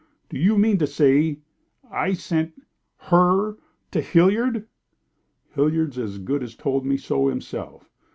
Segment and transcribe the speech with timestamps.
[0.29, 1.41] "Do you mean to say
[1.91, 2.59] I sent
[3.11, 3.59] her
[3.91, 4.67] to Hilliard?"
[5.51, 7.87] "Hilliard as good as told me so himself.